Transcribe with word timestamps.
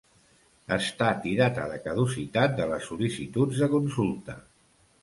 Estat 0.77 1.27
i 1.31 1.33
data 1.41 1.67
de 1.73 1.77
caducitat 1.85 2.57
de 2.63 2.69
les 2.73 2.89
sol·licituds 2.93 3.65
de 3.67 3.71
consulta. 3.77 4.43